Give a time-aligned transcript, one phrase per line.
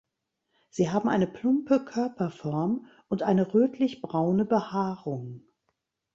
[0.71, 5.43] Sie haben eine plumpe Körperform und eine rötlich braune Behaarung.